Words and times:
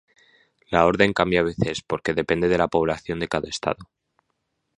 La 0.71 0.87
orden 0.87 1.13
cambia 1.13 1.41
a 1.41 1.43
veces, 1.43 1.83
porque 1.83 2.15
depende 2.15 2.47
de 2.47 2.57
la 2.57 2.67
población 2.67 3.19
de 3.19 3.27
cada 3.27 3.47
estado. 3.49 3.87